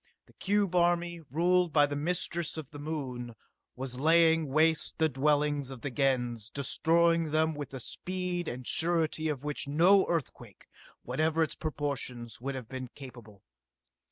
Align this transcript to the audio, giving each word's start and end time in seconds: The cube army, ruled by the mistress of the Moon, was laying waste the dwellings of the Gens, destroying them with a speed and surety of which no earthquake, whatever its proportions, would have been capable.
The 0.25 0.33
cube 0.33 0.73
army, 0.73 1.21
ruled 1.29 1.71
by 1.71 1.85
the 1.85 1.95
mistress 1.95 2.57
of 2.57 2.71
the 2.71 2.79
Moon, 2.79 3.35
was 3.75 3.99
laying 3.99 4.47
waste 4.47 4.97
the 4.97 5.07
dwellings 5.09 5.69
of 5.69 5.81
the 5.81 5.91
Gens, 5.91 6.49
destroying 6.49 7.29
them 7.29 7.53
with 7.53 7.71
a 7.75 7.79
speed 7.79 8.47
and 8.47 8.65
surety 8.65 9.29
of 9.29 9.43
which 9.43 9.67
no 9.67 10.07
earthquake, 10.09 10.65
whatever 11.03 11.43
its 11.43 11.53
proportions, 11.53 12.41
would 12.41 12.55
have 12.55 12.67
been 12.67 12.87
capable. 12.95 13.43